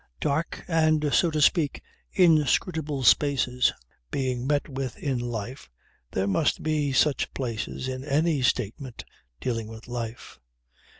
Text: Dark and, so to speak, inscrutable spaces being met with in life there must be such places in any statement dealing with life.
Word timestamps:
Dark 0.19 0.63
and, 0.67 1.13
so 1.13 1.29
to 1.29 1.39
speak, 1.43 1.83
inscrutable 2.11 3.03
spaces 3.03 3.71
being 4.09 4.47
met 4.47 4.67
with 4.67 4.97
in 4.97 5.19
life 5.19 5.69
there 6.09 6.25
must 6.25 6.63
be 6.63 6.91
such 6.91 7.31
places 7.35 7.87
in 7.87 8.03
any 8.03 8.41
statement 8.41 9.05
dealing 9.39 9.67
with 9.67 9.87
life. 9.87 10.39